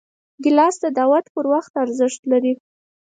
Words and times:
ګیلاس 0.43 0.75
د 0.83 0.85
دعوت 0.97 1.25
پر 1.33 1.45
وخت 1.53 1.73
ارزښت 1.83 2.21
لري. 2.31 2.53